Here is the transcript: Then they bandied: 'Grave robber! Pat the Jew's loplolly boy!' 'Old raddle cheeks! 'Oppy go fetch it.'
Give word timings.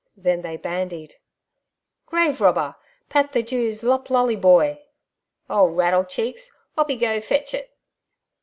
Then 0.17 0.41
they 0.41 0.57
bandied: 0.57 1.17
'Grave 2.07 2.41
robber! 2.41 2.75
Pat 3.07 3.33
the 3.33 3.43
Jew's 3.43 3.83
loplolly 3.83 4.35
boy!' 4.35 4.81
'Old 5.47 5.77
raddle 5.77 6.05
cheeks! 6.05 6.51
'Oppy 6.75 6.97
go 6.97 7.21
fetch 7.21 7.53
it.' 7.53 7.69